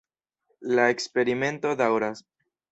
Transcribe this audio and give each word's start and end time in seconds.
La 0.79 0.87
eksperimento 0.95 1.77
daŭras. 1.85 2.27